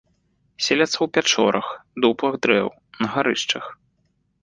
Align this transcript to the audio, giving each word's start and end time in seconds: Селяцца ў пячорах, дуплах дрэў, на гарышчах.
Селяцца 0.67 0.91
ў 1.01 1.07
пячорах, 1.17 1.67
дуплах 2.01 2.33
дрэў, 2.49 2.67
на 3.03 3.07
гарышчах. 3.19 3.65